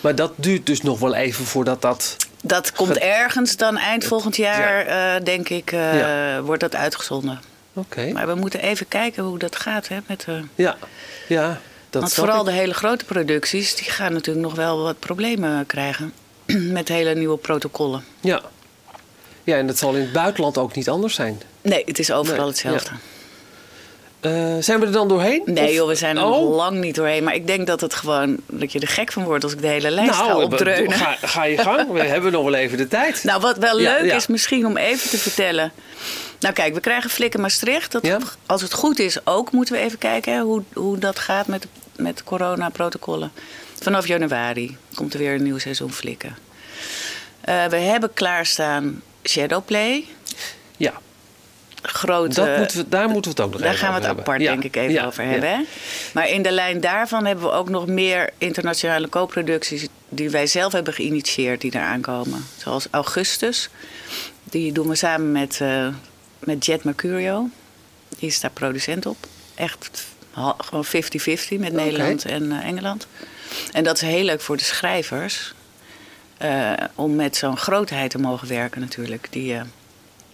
Maar 0.00 0.14
dat 0.14 0.32
duurt 0.36 0.66
dus 0.66 0.82
nog 0.82 0.98
wel 0.98 1.14
even 1.14 1.44
voordat 1.44 1.82
dat... 1.82 2.16
Dat 2.42 2.72
komt 2.72 2.92
Ge- 2.92 3.00
ergens 3.00 3.56
dan 3.56 3.76
eind 3.76 4.04
volgend 4.04 4.36
jaar, 4.36 4.86
eh, 4.86 5.24
denk 5.24 5.48
ik, 5.48 5.72
eh, 5.72 5.98
Ja. 5.98 6.42
wordt 6.42 6.60
dat 6.60 6.74
uitgezonden. 6.74 7.40
Oké. 7.72 8.12
Maar 8.12 8.26
we 8.26 8.34
moeten 8.34 8.60
even 8.60 8.88
kijken 8.88 9.22
hoe 9.22 9.38
dat 9.38 9.56
gaat 9.56 9.88
hè, 9.88 9.98
met 10.06 10.22
de... 10.26 10.42
Ja, 10.54 10.76
ja. 11.28 11.60
Dat 11.90 12.02
Want 12.02 12.14
vooral 12.14 12.40
ik. 12.40 12.46
de 12.46 12.52
hele 12.52 12.74
grote 12.74 13.04
producties, 13.04 13.74
die 13.76 13.90
gaan 13.90 14.12
natuurlijk 14.12 14.46
nog 14.46 14.54
wel 14.54 14.82
wat 14.82 14.98
problemen 14.98 15.66
krijgen. 15.66 16.12
Met 16.78 16.88
hele 16.88 17.14
nieuwe 17.14 17.36
protocollen. 17.36 18.04
Ja. 18.20 18.40
ja, 19.44 19.56
en 19.56 19.66
dat 19.66 19.78
zal 19.78 19.94
in 19.94 20.00
het 20.00 20.12
buitenland 20.12 20.58
ook 20.58 20.74
niet 20.74 20.88
anders 20.88 21.14
zijn. 21.14 21.40
Nee, 21.68 21.82
het 21.86 21.98
is 21.98 22.10
overal 22.10 22.38
Nee, 22.38 22.46
hetzelfde. 22.48 22.90
Eh, 24.20 24.56
zijn 24.60 24.80
we 24.80 24.86
er 24.86 24.92
dan 24.92 25.08
doorheen? 25.08 25.42
Nee 25.44 25.68
Of- 25.68 25.74
joh, 25.74 25.88
we 25.88 25.94
zijn 25.94 26.16
er 26.16 26.24
Oh. 26.24 26.30
nog 26.30 26.54
lang 26.56 26.78
niet 26.80 26.94
doorheen. 26.94 27.24
Maar 27.24 27.34
ik 27.34 27.46
denk 27.46 27.66
dat 27.66 27.80
het 27.80 27.94
gewoon, 27.94 28.36
dat 28.46 28.72
je 28.72 28.80
er 28.80 28.88
gek 28.88 29.12
van 29.12 29.24
wordt 29.24 29.44
als 29.44 29.52
ik 29.52 29.60
de 29.60 29.66
hele 29.66 29.90
lijst 29.90 30.10
ga 30.14 30.26
Nou, 30.26 30.42
opdreunen. 30.42 30.92
ga, 30.92 31.16
ga 31.22 31.44
je 31.44 31.58
gang. 31.58 31.92
We 31.92 32.02
hebben 32.14 32.32
nog 32.32 32.44
wel 32.44 32.54
even 32.54 32.78
de 32.78 32.88
tijd. 32.88 33.24
Nou, 33.24 33.40
wat 33.40 33.56
wel 33.58 33.76
leuk 33.76 34.04
ja. 34.04 34.14
is 34.16 34.26
misschien 34.26 34.66
om 34.66 34.76
even 34.76 35.10
te 35.10 35.18
vertellen. 35.18 35.72
Nou 36.40 36.54
kijk, 36.54 36.74
we 36.74 36.80
krijgen 36.80 37.10
Flikken 37.10 37.40
Maastricht. 37.40 37.92
Dat, 37.92 38.06
Ja. 38.06 38.18
Als 38.46 38.62
het 38.62 38.72
goed 38.72 38.98
is 38.98 39.26
ook, 39.26 39.50
moeten 39.52 39.74
we 39.74 39.80
even 39.80 39.98
kijken 39.98 40.32
hè, 40.32 40.40
hoe, 40.40 40.62
hoe 40.72 40.98
dat 40.98 41.18
gaat 41.18 41.46
met, 41.46 41.66
met 41.96 42.24
coronaprotocollen. 42.24 43.32
Vanaf 43.82 44.06
januari 44.06 44.76
komt 44.94 45.12
er 45.12 45.18
weer 45.18 45.34
een 45.34 45.42
nieuw 45.42 45.58
seizoen 45.58 45.92
Flikken. 45.92 46.36
Eh, 47.40 47.64
we 47.64 47.76
hebben 47.76 48.12
klaarstaan 48.12 49.02
Shadowplay. 49.24 50.04
Ja, 50.76 50.92
Grote, 51.88 52.34
dat 52.34 52.56
moeten 52.58 52.76
we, 52.78 52.88
daar 52.88 53.08
moeten 53.08 53.30
we 53.30 53.36
het 53.36 53.46
ook 53.46 53.52
nog 53.52 53.62
Daar 53.62 53.74
gaan 53.74 53.94
we 53.94 54.06
het 54.06 54.18
apart 54.18 54.38
denk 54.38 54.64
ik 54.64 54.76
even 54.76 54.92
ja, 54.92 55.06
over 55.06 55.24
ja. 55.24 55.30
hebben. 55.30 55.48
hè? 55.50 55.62
Maar 56.14 56.28
in 56.28 56.42
de 56.42 56.50
lijn 56.50 56.80
daarvan 56.80 57.24
hebben 57.26 57.44
we 57.44 57.50
ook 57.50 57.68
nog 57.68 57.86
meer 57.86 58.30
internationale 58.38 59.08
co-producties 59.08 59.86
die 60.08 60.30
wij 60.30 60.46
zelf 60.46 60.72
hebben 60.72 60.94
geïnitieerd 60.94 61.60
die 61.60 61.74
eraan 61.74 62.00
komen. 62.00 62.44
Zoals 62.56 62.86
Augustus. 62.90 63.68
Die 64.44 64.72
doen 64.72 64.88
we 64.88 64.94
samen 64.94 65.32
met, 65.32 65.58
eh, 65.60 65.88
met 66.38 66.66
Jet 66.66 66.84
Mercurio. 66.84 67.48
Die 68.18 68.28
is 68.28 68.40
daar 68.40 68.50
producent 68.50 69.06
op. 69.06 69.16
Echt 69.54 70.06
gewoon 70.58 70.84
50-50 70.84 70.88
met. 71.58 71.72
Nederland 71.72 72.24
en 72.24 72.52
eh, 72.52 72.66
Engeland. 72.66 73.06
En 73.72 73.84
dat 73.84 73.96
is 73.96 74.02
heel 74.02 74.24
leuk 74.24 74.40
voor 74.40 74.56
de 74.56 74.64
schrijvers. 74.64 75.54
eh, 76.38 76.72
om 76.94 77.14
met 77.14 77.36
zo'n 77.36 77.56
grootheid 77.56 78.10
te 78.10 78.18
mogen 78.18 78.48
werken 78.48 78.80
natuurlijk. 78.80 79.26
Die 79.30 79.54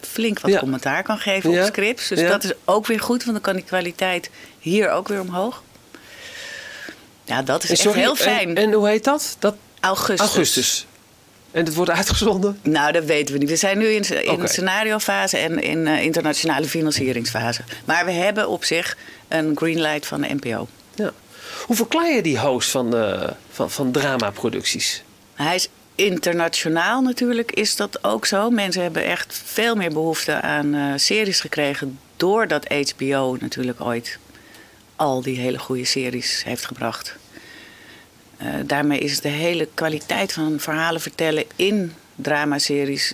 flink 0.07 0.39
wat 0.39 0.51
Ja. 0.51 0.59
commentaar 0.59 1.03
kan 1.03 1.17
geven 1.17 1.51
Ja. 1.51 1.61
op 1.61 1.67
scripts. 1.67 2.07
Dus 2.07 2.19
Ja. 2.19 2.27
dat 2.29 2.43
is 2.43 2.51
ook 2.65 2.87
weer 2.87 2.99
goed, 2.99 3.21
want 3.23 3.31
dan 3.31 3.41
kan 3.41 3.55
die 3.55 3.63
kwaliteit 3.63 4.29
hier 4.59 4.89
ook 4.89 5.07
weer 5.07 5.19
omhoog. 5.21 5.63
Ja, 7.25 7.41
dat 7.41 7.63
is 7.63 7.69
En 7.69 7.75
echt 7.75 7.83
sorry, 7.83 7.99
heel 7.99 8.15
fijn. 8.15 8.47
En, 8.49 8.55
en 8.57 8.71
hoe 8.73 8.87
heet 8.87 9.03
dat? 9.03 9.35
dat 9.39 9.55
Augustus. 9.79 10.19
Augustus. 10.19 10.85
En 11.51 11.65
het 11.65 11.75
wordt 11.75 11.91
uitgezonden? 11.91 12.59
Nou, 12.63 12.91
dat 12.91 13.03
weten 13.05 13.33
we 13.33 13.39
niet. 13.39 13.49
We 13.49 13.55
zijn 13.55 13.77
nu 13.77 13.85
in, 13.87 14.03
in 14.23 14.29
Oké. 14.31 14.47
scenariofase 14.47 15.37
en 15.37 15.59
in 15.61 15.87
eh, 15.87 16.03
internationale 16.03 16.67
financieringsfase. 16.67 17.61
Maar 17.85 18.05
we 18.05 18.11
hebben 18.11 18.49
op 18.49 18.63
zich 18.63 18.97
een 19.27 19.51
greenlight 19.57 20.05
van 20.05 20.21
de 20.21 20.33
NPO. 20.33 20.67
Ja. 20.95 21.11
Hoe 21.65 21.75
verklaar 21.75 22.11
je 22.11 22.21
die 22.21 22.39
host 22.39 22.69
van, 22.69 22.95
eh, 22.95 23.29
van, 23.51 23.71
van 23.71 23.91
dramaproducties? 23.91 25.03
Hij 25.33 25.55
is 25.55 25.67
internationaal 25.95 27.01
natuurlijk, 27.01 27.51
is 27.51 27.75
dat 27.75 28.03
ook 28.03 28.25
zo. 28.25 28.49
Mensen 28.49 28.81
hebben 28.81 29.05
echt 29.05 29.41
veel 29.45 29.75
meer 29.75 29.93
behoefte 29.93 30.41
aan 30.41 30.73
eh, 30.73 30.93
series 30.95 31.39
gekregen... 31.39 31.99
doordat 32.17 32.67
HBO 32.67 33.37
natuurlijk 33.39 33.81
ooit 33.81 34.17
al 34.95 35.21
die 35.21 35.39
hele 35.39 35.59
goede 35.59 35.85
series 35.85 36.43
heeft 36.43 36.65
gebracht. 36.65 37.15
Eh, 38.37 38.47
daarmee 38.65 38.99
is 38.99 39.19
de 39.19 39.29
hele 39.29 39.67
kwaliteit 39.73 40.33
van 40.33 40.59
verhalen 40.59 41.01
vertellen 41.01 41.43
in 41.55 41.93
dramaseries 42.15 43.13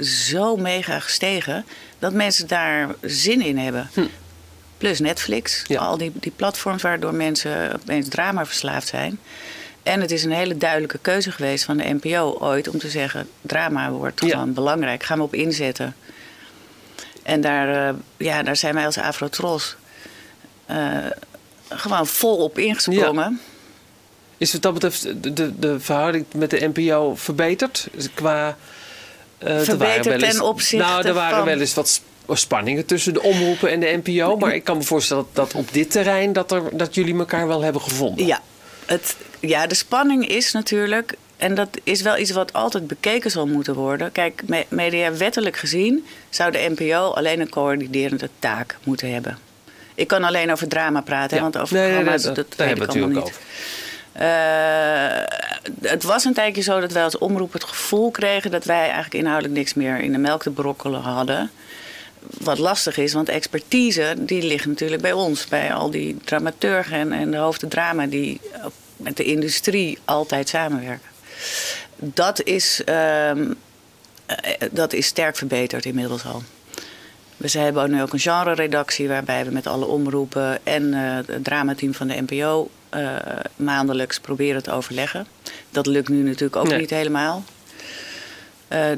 zo 0.00 0.56
mega 0.56 1.00
gestegen... 1.00 1.64
dat 1.98 2.12
mensen 2.12 2.46
daar 2.46 2.94
zin 3.00 3.42
in 3.42 3.58
hebben. 3.58 3.90
Hm. 3.94 4.06
Plus 4.78 4.98
Netflix. 4.98 5.64
Ja. 5.66 5.80
Al 5.80 5.98
die, 5.98 6.12
die 6.14 6.32
platforms 6.36 6.82
waardoor 6.82 7.14
mensen 7.14 7.74
opeens 7.74 8.08
drama 8.08 8.46
verslaafd 8.46 8.88
zijn. 8.88 9.18
En 9.84 10.00
het 10.00 10.10
is 10.10 10.24
een 10.24 10.32
hele 10.32 10.56
duidelijke 10.56 10.98
keuze 10.98 11.30
geweest 11.32 11.64
van 11.64 11.76
de 11.76 11.98
NPO 12.02 12.36
ooit 12.40 12.68
om 12.68 12.78
te 12.78 12.88
zeggen: 12.88 13.28
drama 13.40 13.90
wordt 13.90 14.20
Ja. 14.20 14.28
gewoon 14.28 14.52
belangrijk, 14.52 15.02
gaan 15.02 15.18
we 15.18 15.24
op 15.24 15.34
inzetten. 15.34 15.96
En 17.22 17.40
daar, 17.40 17.88
eh, 17.88 17.94
ja, 18.16 18.42
daar 18.42 18.56
zijn 18.56 18.74
wij 18.74 18.86
als 18.86 18.98
Afrotros 18.98 19.76
eh 20.66 20.96
gewoon 21.68 22.06
vol 22.06 22.36
op 22.36 22.58
ingesprongen. 22.58 23.40
Is 24.36 24.52
wat 24.52 24.62
dat 24.62 24.72
betreft 24.74 25.22
de, 25.22 25.32
de, 25.32 25.58
de 25.58 25.80
verhouding 25.80 26.24
met 26.34 26.50
de 26.50 26.70
NPO 26.74 27.14
verbeterd? 27.14 27.86
Dus 27.92 28.08
Qua, 28.14 28.56
er 29.38 29.64
Verbeterd 29.64 30.22
eens- 30.22 30.32
ten 30.34 30.44
opzichte 30.44 30.84
Nou, 30.86 31.06
er 31.06 31.14
waren 31.14 31.36
van- 31.36 31.44
wel 31.46 31.60
eens 31.60 31.74
wat 31.74 31.88
sp- 31.88 32.02
spanningen 32.32 32.86
tussen 32.86 33.12
de 33.14 33.22
omroepen 33.22 33.70
en 33.70 33.80
de 33.80 34.00
NPO. 34.04 34.36
Maar 34.36 34.54
ik 34.54 34.64
kan 34.64 34.76
me 34.76 34.82
voorstellen 34.82 35.26
dat, 35.32 35.50
dat 35.50 35.60
op 35.60 35.72
dit 35.72 35.90
terrein 35.90 36.32
dat, 36.32 36.52
er, 36.52 36.62
dat 36.72 36.94
jullie 36.94 37.18
elkaar 37.18 37.46
wel 37.46 37.62
hebben 37.62 37.82
gevonden. 37.82 38.26
Ja, 38.26 38.40
het, 38.86 39.16
ja, 39.48 39.66
de 39.66 39.74
spanning 39.74 40.28
is 40.28 40.52
natuurlijk, 40.52 41.14
en 41.36 41.54
dat 41.54 41.68
is 41.82 42.02
wel 42.02 42.16
iets 42.18 42.30
wat 42.30 42.52
altijd 42.52 42.86
bekeken 42.86 43.30
zal 43.30 43.46
moeten 43.46 43.74
worden. 43.74 44.12
Kijk, 44.12 44.42
me- 44.46 44.66
mediawettelijk 44.68 45.56
gezien 45.56 46.06
zou 46.30 46.50
de 46.50 46.72
NPO 46.76 47.10
alleen 47.12 47.40
een 47.40 47.48
coördinerende 47.48 48.28
taak 48.38 48.76
moeten 48.84 49.12
hebben. 49.12 49.38
Ik 49.94 50.08
kan 50.08 50.24
alleen 50.24 50.52
over 50.52 50.68
drama 50.68 51.00
praten, 51.00 51.36
Ja. 51.36 51.42
want 51.42 51.58
over 51.58 51.76
Nee, 51.76 51.92
nee, 51.92 52.02
nee, 52.02 52.18
dat- 52.18 52.34
dat 52.34 52.34
weet 52.34 52.46
ik 52.50 52.58
allemaal 52.58 52.86
natuurlijk 52.86 53.24
niet. 53.24 53.38
Eh, 54.12 55.90
het 55.90 56.02
was 56.02 56.24
een 56.24 56.32
tijdje 56.34 56.62
zo 56.62 56.80
dat 56.80 56.92
wij 56.92 57.04
als 57.04 57.18
omroep 57.18 57.52
het 57.52 57.64
gevoel 57.64 58.10
kregen 58.10 58.50
dat 58.50 58.64
wij 58.64 58.80
eigenlijk 58.80 59.14
inhoudelijk 59.14 59.54
niks 59.54 59.74
meer 59.74 59.98
in 60.00 60.12
de 60.12 60.18
melk 60.18 60.42
te 60.42 60.50
brokkelen 60.50 61.00
hadden. 61.00 61.50
Wat 62.38 62.58
lastig 62.58 62.96
is, 62.96 63.12
want 63.12 63.28
expertise 63.28 64.14
die 64.18 64.42
ligt 64.42 64.66
natuurlijk 64.66 65.02
bij 65.02 65.12
ons, 65.12 65.46
bij 65.48 65.72
al 65.74 65.90
die 65.90 66.16
dramaturgen 66.24 66.96
en, 66.98 67.12
en 67.12 67.30
de 67.30 67.36
hoofden 67.36 67.68
drama 67.68 68.06
die 68.06 68.40
met 69.04 69.16
de 69.16 69.24
industrie 69.24 69.98
altijd 70.04 70.48
samenwerken. 70.48 71.08
Dat 71.96 72.42
is, 72.42 72.82
ehm, 72.84 73.52
eh, 74.26 74.36
dat 74.70 74.92
is 74.92 75.06
sterk 75.06 75.36
verbeterd 75.36 75.84
inmiddels 75.84 76.24
al. 76.24 76.42
We 77.36 77.58
hebben 77.58 77.90
nu 77.90 78.02
ook 78.02 78.12
een 78.12 78.18
genre-redactie 78.18 79.08
waarbij 79.08 79.44
we 79.44 79.50
met 79.50 79.66
alle 79.66 79.84
omroepen 79.86 80.66
en 80.66 80.94
eh, 80.94 81.34
het 81.34 81.44
dramateam 81.44 81.94
van 81.94 82.06
de 82.06 82.22
NPO 82.26 82.70
eh, 82.88 83.16
maandelijks 83.56 84.20
proberen 84.20 84.62
te 84.62 84.72
overleggen. 84.72 85.26
Dat 85.70 85.86
lukt 85.86 86.08
nu 86.08 86.22
natuurlijk 86.22 86.56
ook 86.56 86.68
Nee. 86.68 86.78
niet 86.78 86.90
helemaal. 86.90 87.44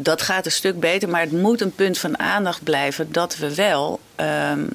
Dat 0.00 0.22
gaat 0.22 0.44
een 0.44 0.52
stuk 0.52 0.80
beter, 0.80 1.08
maar 1.08 1.20
het 1.20 1.32
moet 1.32 1.60
een 1.60 1.75
punt 1.75 1.98
van 1.98 2.18
aandacht 2.18 2.62
blijven 2.62 3.12
dat 3.12 3.36
we 3.36 3.54
wel 3.54 4.00
ehm, 4.14 4.60
eh, 4.60 4.66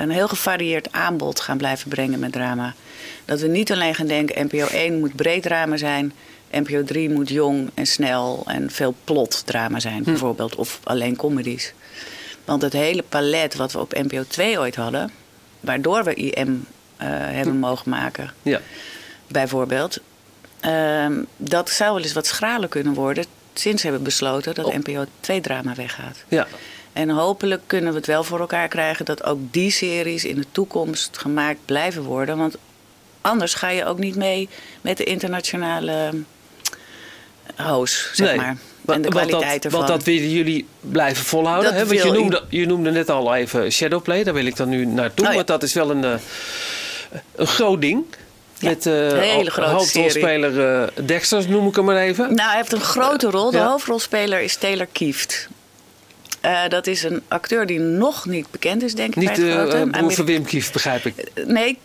een 0.00 0.10
heel 0.10 0.28
gevarieerd 0.28 0.92
aanbod 0.92 1.40
gaan 1.40 1.56
blijven 1.58 1.88
brengen 1.88 2.18
met 2.18 2.32
drama. 2.32 2.74
Dat 3.24 3.40
we 3.40 3.46
niet 3.48 3.72
alleen 3.72 3.94
gaan 3.94 4.06
denken: 4.06 4.44
NPO 4.46 4.66
1 4.66 4.98
moet 4.98 5.16
breed 5.16 5.42
drama 5.42 5.76
zijn, 5.76 6.12
NPO 6.50 6.84
3 6.84 7.10
moet 7.10 7.28
jong 7.28 7.70
en 7.74 7.86
snel 7.86 8.42
en 8.46 8.70
veel 8.70 8.94
plot 9.04 9.42
drama 9.46 9.80
zijn, 9.80 10.02
bijvoorbeeld, 10.02 10.54
of 10.54 10.80
alleen 10.84 11.16
comedies. 11.16 11.72
Want 12.44 12.62
het 12.62 12.72
hele 12.72 13.02
palet 13.08 13.54
wat 13.54 13.72
we 13.72 13.78
op 13.80 13.92
NPO 13.94 14.24
2 14.28 14.58
ooit 14.58 14.76
hadden, 14.76 15.10
waardoor 15.60 16.04
we 16.04 16.14
IM 16.14 16.66
eh, 16.96 17.08
hebben 17.08 17.56
mogen 17.58 17.90
maken, 17.90 18.32
Ja. 18.42 18.60
bijvoorbeeld. 19.26 19.98
ehm, 20.60 21.22
dat 21.36 21.70
zou 21.70 21.94
wel 21.94 22.02
eens 22.02 22.12
wat 22.12 22.26
schraler 22.26 22.68
kunnen 22.68 22.94
worden 22.94 23.24
sinds 23.54 23.82
we 23.82 23.88
hebben 23.88 24.04
besloten 24.06 24.54
dat. 24.54 24.72
NPO 24.86 25.04
2 25.20 25.40
drama 25.40 25.74
weggaat. 25.74 26.24
Ja. 26.28 26.46
En 26.94 27.10
hopelijk 27.10 27.62
kunnen 27.66 27.90
we 27.90 27.96
het 27.96 28.06
wel 28.06 28.24
voor 28.24 28.40
elkaar 28.40 28.68
krijgen 28.68 29.04
dat 29.04 29.24
ook 29.24 29.38
die 29.50 29.70
series 29.70 30.24
in 30.24 30.36
de 30.36 30.46
toekomst 30.52 31.18
gemaakt 31.18 31.58
blijven 31.64 32.02
worden. 32.02 32.36
Want 32.38 32.56
anders 33.20 33.54
ga 33.54 33.68
je 33.68 33.84
ook 33.84 33.98
niet 33.98 34.16
mee 34.16 34.48
met 34.80 34.96
de 34.96 35.04
internationale 35.04 36.12
hoos, 37.56 38.10
zeg 38.12 38.26
Nee. 38.28 38.36
maar. 38.36 38.56
En 38.86 39.02
de 39.02 39.08
kwaliteit 39.08 39.64
ervan. 39.64 39.80
Want 39.80 39.92
dat 39.92 40.02
willen 40.04 40.30
jullie 40.30 40.66
blijven 40.80 41.24
volhouden. 41.24 41.70
Dat 41.70 41.80
Hè? 41.80 41.86
Want 41.86 42.02
je 42.02 42.10
noemde, 42.12 42.42
je 42.48 42.66
noemde 42.66 42.90
net 42.90 43.10
al 43.10 43.34
even 43.34 43.72
Shadowplay. 43.72 44.24
Daar 44.24 44.34
wil 44.34 44.46
ik 44.46 44.56
dan 44.56 44.68
nu 44.68 44.86
naartoe. 44.86 45.24
Oh 45.24 45.30
ja. 45.30 45.36
Want 45.36 45.48
dat 45.48 45.62
is 45.62 45.72
wel 45.72 45.90
een, 45.90 46.04
eh, 46.04 46.14
een 47.34 47.46
groot 47.46 47.80
ding. 47.80 48.04
Ja, 48.58 48.68
met 48.68 48.86
eh 48.86 48.92
hele 49.18 49.50
grote 49.50 49.70
hoofdrolspeler 49.70 50.82
eh, 50.82 50.88
Dexter, 51.06 51.48
noem 51.50 51.68
ik 51.68 51.76
hem 51.76 51.84
maar 51.84 51.96
even. 51.96 52.34
Nou, 52.34 52.48
hij 52.48 52.56
heeft 52.56 52.72
een 52.72 52.80
grote 52.80 53.30
rol. 53.30 53.50
De 53.50 53.56
Ja. 53.56 53.68
hoofdrolspeler 53.68 54.40
is 54.40 54.56
Taylor 54.56 54.86
Kieft. 54.92 55.48
Eh, 56.44 56.68
dat 56.68 56.86
is 56.86 57.02
een 57.02 57.22
acteur 57.28 57.66
die 57.66 57.78
nog 57.78 58.26
niet 58.26 58.50
bekend 58.50 58.82
is, 58.82 58.94
denk 58.94 59.08
ik. 59.08 59.16
Niet 59.16 59.34
de 59.34 59.86
uh, 59.94 60.10
van 60.14 60.24
Wim 60.24 60.44
Kief, 60.44 60.72
begrijp 60.72 61.04
ik. 61.04 61.14
Nee, 61.46 61.78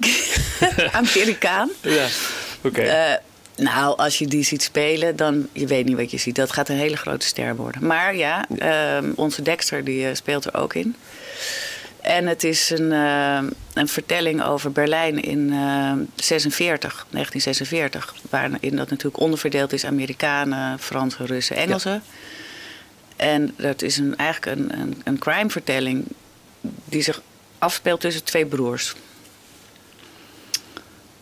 Amerikaan. 0.91 1.69
Ja, 1.81 2.05
oké. 2.61 2.81
Eh, 2.81 3.13
nou, 3.55 3.97
als 3.97 4.17
je 4.17 4.27
die 4.27 4.43
ziet 4.43 4.63
spelen, 4.63 5.15
dan 5.15 5.47
je 5.51 5.67
weet 5.67 5.85
niet 5.85 5.95
wat 5.95 6.11
je 6.11 6.17
ziet. 6.17 6.35
Dat 6.35 6.51
gaat 6.51 6.69
een 6.69 6.75
hele 6.75 6.97
grote 6.97 7.25
ster 7.25 7.55
worden. 7.55 7.85
Maar 7.85 8.15
ja, 8.15 8.45
ehm, 8.57 9.11
onze 9.15 9.41
Dexter 9.41 9.83
die 9.83 10.07
eh, 10.07 10.15
speelt 10.15 10.45
er 10.45 10.53
ook 10.53 10.73
in. 10.73 10.95
En 12.01 12.27
het 12.27 12.43
is 12.43 12.69
een, 12.69 12.91
eh, 12.91 13.41
een 13.73 13.87
vertelling 13.87 14.43
over 14.43 14.71
Berlijn 14.71 15.21
in 15.21 15.49
eh 15.53 15.91
46, 16.15 17.05
1946. 17.09 18.15
Waarin 18.29 18.75
dat 18.75 18.89
natuurlijk 18.89 19.19
onderverdeeld 19.19 19.73
is 19.73 19.85
Amerikanen, 19.85 20.79
Fransen, 20.79 21.25
Russen, 21.25 21.55
Engelsen. 21.55 22.03
En 23.19 23.53
dat 23.57 23.81
is 23.81 23.97
een, 23.97 24.17
eigenlijk 24.17 24.59
een, 24.59 24.79
een, 24.79 25.01
een 25.03 25.19
crime-vertelling 25.19 26.05
die 26.85 27.01
zich 27.01 27.21
afspeelt 27.57 28.01
tussen 28.01 28.23
twee 28.23 28.45
broers. 28.45 28.95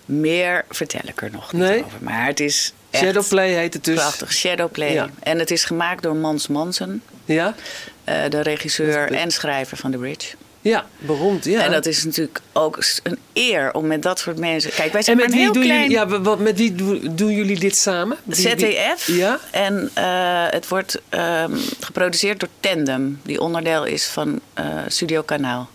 Meer 0.05 0.65
vertel 0.69 1.01
ik 1.03 1.21
er 1.21 1.31
nog 1.31 1.53
niet 1.53 1.61
Nee? 1.61 1.83
over. 1.85 1.97
Maar 2.01 2.25
het 2.25 2.39
is 2.39 2.73
echt 2.89 3.03
Shadowplay 3.03 3.53
heet 3.53 3.73
het 3.73 3.83
dus. 3.83 3.95
prachtig. 3.95 4.33
Shadowplay. 4.33 4.93
Ja. 4.93 5.09
En 5.19 5.39
het 5.39 5.51
is 5.51 5.63
gemaakt 5.63 6.03
door 6.03 6.15
Mans 6.15 6.47
Mansen, 6.47 7.03
Ja? 7.25 7.55
eh, 8.03 8.29
de 8.29 8.41
regisseur 8.41 9.11
en 9.11 9.31
schrijver 9.31 9.77
van 9.77 9.91
The 9.91 9.97
Bridge. 9.97 10.35
Ja, 10.61 10.85
beroemd. 10.97 11.45
Ja. 11.45 11.63
En 11.63 11.71
dat 11.71 11.85
is 11.85 12.03
natuurlijk 12.03 12.41
ook 12.53 12.77
een 13.03 13.17
eer 13.33 13.73
om 13.73 13.87
met 13.87 14.03
dat 14.03 14.19
soort 14.19 14.37
mensen... 14.37 14.71
Kijk, 14.71 14.91
wij 14.91 14.97
En 14.99 15.03
zijn 15.03 15.17
met 15.17 15.25
maar 15.29 15.35
een 15.37 15.43
wie, 15.43 15.43
heel 15.43 15.53
doen 15.53 15.63
klein... 15.63 15.81
jullie, 15.89 15.97
ja, 15.97 16.21
wat, 16.21 16.39
met 16.39 16.57
wie 16.57 16.75
doen, 17.15 17.31
jullie 17.35 17.59
dit 17.59 17.77
samen? 17.77 18.17
Wie- 18.23 18.35
ZDF. 18.35 19.07
Ja? 19.07 19.39
En 19.51 19.89
eh, 19.93 20.45
het 20.49 20.67
wordt 20.67 21.01
ehm, 21.09 21.57
geproduceerd 21.79 22.39
door 22.39 22.49
Tandem, 22.59 23.19
die 23.23 23.41
onderdeel 23.41 23.85
is 23.85 24.05
van 24.05 24.39
eh, 24.53 24.65
Studio 24.87 25.21
Kanaal. 25.21 25.69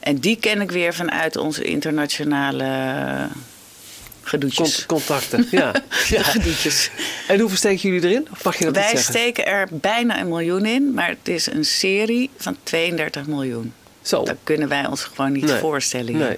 En 0.00 0.18
die 0.18 0.36
ken 0.36 0.60
ik 0.60 0.70
weer 0.70 0.94
vanuit 0.94 1.36
onze 1.36 1.62
internationale 1.64 2.64
gedoetjes. 4.22 4.84
Cont- 4.86 4.86
contacten. 4.86 5.48
Ja. 5.50 5.72
ja. 6.08 6.22
gedoetjes. 6.22 6.90
En 7.28 7.38
hoeveel 7.40 7.56
steken 7.58 7.88
jullie 7.90 8.08
erin? 8.08 8.28
Of 8.32 8.44
mag 8.44 8.58
je 8.58 8.64
dat 8.64 8.74
Wij 8.74 8.96
steken 8.96 9.46
er 9.46 9.68
bijna 9.70 10.20
een 10.20 10.28
miljoen 10.28 10.66
in, 10.66 10.94
maar 10.94 11.08
het 11.08 11.28
is 11.28 11.46
een 11.46 11.64
serie 11.64 12.30
van 12.36 12.56
32 12.62 13.26
miljoen. 13.26 13.72
Zo. 14.04 14.22
Dat 14.22 14.36
kunnen 14.44 14.68
wij 14.68 14.86
ons 14.86 15.02
gewoon 15.04 15.32
niet 15.32 15.44
Nee. 15.44 15.58
voorstellen. 15.58 16.16
Nee. 16.16 16.28
Ja, 16.30 16.36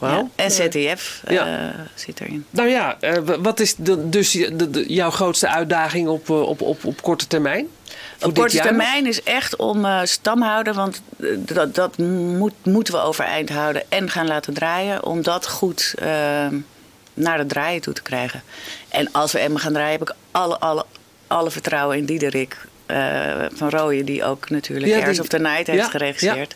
Wauw. 0.00 0.30
En 0.34 0.50
ZDF 0.50 1.20
eh, 1.24 1.34
Ja. 1.34 1.72
zit 1.94 2.20
erin. 2.20 2.44
Nou 2.50 2.68
ja, 2.68 2.96
eh, 3.00 3.18
wat 3.38 3.60
is 3.60 3.74
de, 3.76 4.08
dus 4.08 4.30
de, 4.30 4.70
de- 4.70 4.92
jouw 4.92 5.10
grootste 5.10 5.48
uitdaging 5.48 6.08
op, 6.08 6.30
eh, 6.30 6.40
op, 6.40 6.60
op, 6.60 6.84
op 6.84 7.02
korte 7.02 7.26
termijn? 7.26 7.66
Voor 8.18 8.28
Op 8.28 8.34
korte 8.34 8.54
jaar? 8.56 8.66
termijn 8.66 9.06
is 9.06 9.22
echt 9.22 9.56
om 9.56 9.84
eh 9.84 10.00
stamhouden, 10.04 10.74
want 10.74 11.00
dat, 11.36 11.74
dat 11.74 11.98
moet, 11.98 12.52
moeten 12.62 12.94
we 12.94 13.00
overeind 13.00 13.48
houden 13.50 13.82
en 13.88 14.10
gaan 14.10 14.26
laten 14.26 14.54
draaien. 14.54 15.04
Om 15.04 15.22
dat 15.22 15.48
goed 15.48 15.94
eh, 15.98 16.06
naar 17.14 17.38
het 17.38 17.48
draaien 17.48 17.80
toe 17.80 17.92
te 17.94 18.02
krijgen. 18.02 18.42
En 18.88 19.12
als 19.12 19.32
we 19.32 19.38
Emma 19.38 19.58
gaan 19.58 19.72
draaien, 19.72 19.98
heb 19.98 20.08
ik 20.08 20.14
alle, 20.30 20.58
alle, 20.58 20.84
alle 21.26 21.50
vertrouwen 21.50 21.96
in 21.96 22.04
Diederik 22.04 22.56
van 23.54 23.70
Rooyen, 23.70 24.04
die 24.04 24.24
ook 24.24 24.50
natuurlijk 24.50 24.86
Ja, 24.92 24.98
Airs 25.00 25.20
of 25.20 25.26
the 25.28 25.38
Night 25.38 25.66
heeft 25.66 25.82
ja, 25.82 25.88
geregisseerd. 25.88 26.54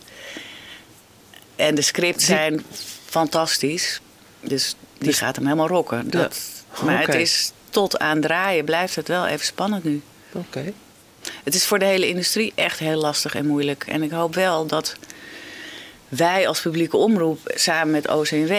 En 1.56 1.74
de 1.74 1.82
scripts 1.82 2.26
Die- 2.26 2.36
zijn 2.36 2.64
fantastisch. 3.04 4.00
Dus 4.40 4.74
die 4.98 5.08
Dus- 5.08 5.18
gaat 5.18 5.36
hem 5.36 5.44
helemaal 5.44 5.68
rocken. 5.68 6.10
Dat, 6.10 6.38
Maar 6.84 7.00
het 7.06 7.14
is 7.14 7.52
tot 7.70 7.98
aan 7.98 8.20
draaien 8.20 8.64
blijft 8.64 8.94
het 8.96 9.08
wel 9.08 9.26
even 9.26 9.46
spannend 9.46 9.84
nu. 9.84 10.02
Oké. 10.32 10.72
Het 11.44 11.54
is 11.54 11.64
voor 11.66 11.78
de 11.78 11.84
hele 11.84 12.08
industrie 12.08 12.52
echt 12.54 12.78
heel 12.78 13.00
lastig 13.00 13.34
en 13.34 13.46
moeilijk. 13.46 13.84
En 13.88 14.02
ik 14.02 14.10
hoop 14.10 14.34
wel 14.34 14.66
dat 14.66 14.96
wij 16.08 16.48
als 16.48 16.60
publieke 16.60 16.96
omroep 16.96 17.40
samen 17.54 17.90
met 17.90 18.08
OCW 18.08 18.52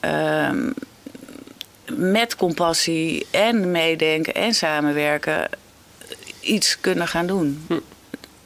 ehm, 0.00 0.70
met 1.96 2.36
compassie 2.36 3.26
en 3.30 3.70
meedenken 3.70 4.34
en 4.34 4.54
samenwerken 4.54 5.48
iets 6.44 6.80
kunnen 6.80 7.08
gaan 7.08 7.26
doen. 7.26 7.64
Hm. 7.68 7.78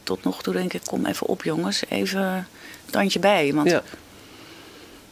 Tot 0.03 0.25
nog 0.25 0.43
toe 0.43 0.53
denk 0.53 0.73
ik, 0.73 0.81
kom 0.85 1.07
even 1.07 1.27
op 1.27 1.43
jongens, 1.43 1.83
even 1.89 2.49
tandje 2.91 3.19
bij. 3.19 3.53
Want 3.55 3.71
Ja. 3.71 3.83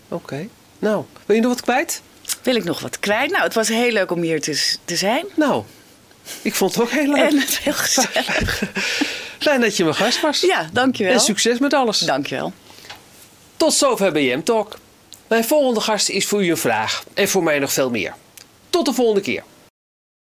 Oké. 0.09 0.49
Nou, 0.79 1.05
wil 1.27 1.37
je 1.37 1.43
nog 1.43 1.53
wat 1.53 1.63
kwijt? 1.63 2.03
wil 2.43 2.57
ik 2.57 2.65
nog 2.65 2.81
wat 2.81 2.99
kwijt? 2.99 3.31
Nou, 3.31 3.43
het 3.43 3.55
was 3.55 3.69
heel 3.69 3.93
leuk 3.93 4.11
om 4.11 4.21
hier 4.21 4.41
te, 4.41 4.75
te 4.85 4.97
zijn. 4.97 5.27
Nou, 5.35 5.65
ik 6.43 6.55
vond 6.55 6.75
het 6.75 6.83
ook 6.83 6.91
heel 6.91 7.13
leuk. 7.13 7.31
En 7.31 7.39
het 7.39 7.59
heel 7.59 7.73
gezellig. 7.73 8.63
Fijn 9.39 9.61
dat 9.61 9.77
je 9.77 9.83
mijn 9.85 9.97
gast 9.97 10.21
was. 10.21 10.41
Ja, 10.41 10.69
dankjewel. 10.73 11.13
En 11.13 11.21
succes 11.21 11.59
met 11.59 11.75
alles. 11.75 11.99
Dankjewel. 11.99 12.53
Tot 13.57 13.75
zover 13.75 14.13
BM 14.13 14.43
Talk. 14.43 14.79
Mijn 15.27 15.45
volgende 15.45 15.81
gast 15.81 16.09
is 16.09 16.27
voor 16.27 16.45
u 16.45 16.51
een 16.51 16.57
vraag 16.57 17.05
en 17.15 17.29
voor 17.29 17.43
mij 17.43 17.59
nog 17.59 17.73
veel 17.73 17.91
meer. 17.91 18.15
Tot 18.71 18.87
de 18.87 18.93
volgende 18.93 19.21
keer. 19.21 19.43